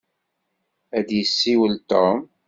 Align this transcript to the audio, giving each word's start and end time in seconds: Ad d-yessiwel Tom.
Ad 0.97 1.03
d-yessiwel 1.07 1.73
Tom. 1.89 2.19